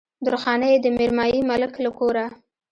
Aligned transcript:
درخانۍ 0.25 0.69
يې 0.73 0.79
د 0.83 0.87
ميرمايي 0.97 1.39
ملک 1.49 1.73
له 1.83 1.91
کوره 1.97 2.25